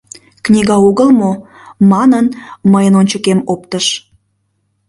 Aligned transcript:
Книга 0.45 0.75
огыл 0.87 1.09
мо?— 1.19 1.31
манын, 1.91 2.25
мыйын 2.71 2.93
ончыкем 2.99 3.39
оптыш. 3.53 3.85